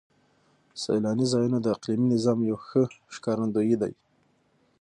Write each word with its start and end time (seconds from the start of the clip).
سیلاني 0.81 1.25
ځایونه 1.33 1.57
د 1.61 1.67
اقلیمي 1.75 2.07
نظام 2.13 2.39
یو 2.49 2.57
ښه 2.67 2.81
ښکارندوی 3.13 3.75
دی. 3.81 3.93